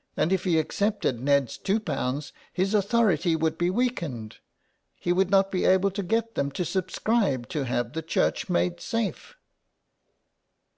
And 0.18 0.30
if 0.30 0.44
he 0.44 0.58
accepted 0.58 1.20
Ned's 1.22 1.56
two 1.56 1.80
pounds 1.80 2.34
his 2.52 2.74
authority 2.74 3.34
would 3.34 3.56
be 3.56 3.70
weakened; 3.70 4.36
he 4.94 5.10
would 5.10 5.30
not 5.30 5.50
be 5.50 5.64
able 5.64 5.90
to 5.92 6.02
get 6.02 6.34
them 6.34 6.50
to 6.50 6.66
subscribe 6.66 7.48
to 7.48 7.64
have 7.64 7.94
the 7.94 8.02
church 8.02 8.50
made 8.50 8.82
safe. 8.82 9.36